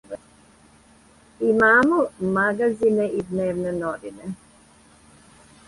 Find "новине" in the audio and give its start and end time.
3.79-4.35